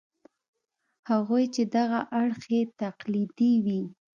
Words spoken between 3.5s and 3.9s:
وي.